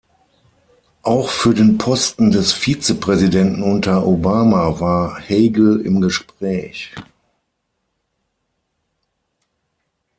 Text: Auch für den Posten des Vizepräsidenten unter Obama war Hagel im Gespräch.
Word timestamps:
Auch 1.03 1.29
für 1.29 1.53
den 1.53 1.77
Posten 1.77 2.31
des 2.31 2.53
Vizepräsidenten 2.53 3.61
unter 3.61 4.03
Obama 4.03 4.79
war 4.79 5.19
Hagel 5.29 5.79
im 5.85 6.01
Gespräch. 6.01 6.91